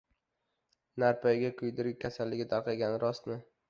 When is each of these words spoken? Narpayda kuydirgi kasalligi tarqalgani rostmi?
Narpayda 1.03 1.53
kuydirgi 1.61 1.95
kasalligi 2.07 2.53
tarqalgani 2.55 3.03
rostmi? 3.09 3.45